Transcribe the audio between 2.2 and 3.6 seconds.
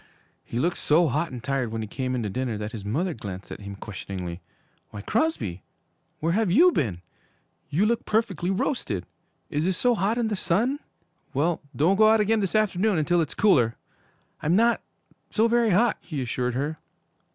to dinner, that his mother glanced at